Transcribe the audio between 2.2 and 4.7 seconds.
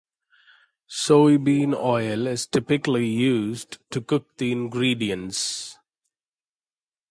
is typically used to cook the